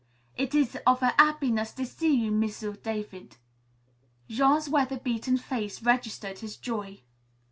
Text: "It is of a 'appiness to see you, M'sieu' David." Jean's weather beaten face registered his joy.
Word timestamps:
"It 0.35 0.55
is 0.55 0.75
of 0.87 1.03
a 1.03 1.13
'appiness 1.19 1.75
to 1.75 1.85
see 1.85 2.11
you, 2.15 2.31
M'sieu' 2.31 2.73
David." 2.75 3.37
Jean's 4.27 4.67
weather 4.67 4.97
beaten 4.97 5.37
face 5.37 5.83
registered 5.83 6.39
his 6.39 6.57
joy. 6.57 7.01